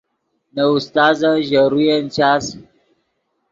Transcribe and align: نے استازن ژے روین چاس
نے 0.53 0.63
استازن 0.75 1.35
ژے 1.47 1.61
روین 1.71 2.03
چاس 2.15 2.45